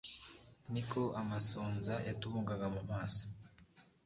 [0.71, 3.23] ni ko amasonza yatubungaga mu maso.